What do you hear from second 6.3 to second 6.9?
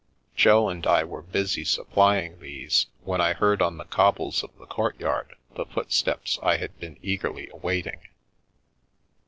I had